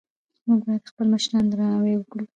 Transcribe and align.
موږ 0.47 0.59
باید 0.65 0.81
د 0.85 0.89
خپلو 0.91 1.09
مشرانو 1.13 1.49
درناوی 1.51 1.95
وکړو 1.97 2.25